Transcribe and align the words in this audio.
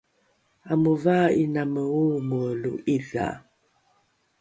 amovaa’inaine 0.71 1.81
oomoe 2.01 2.39
lo’idha 2.61 3.27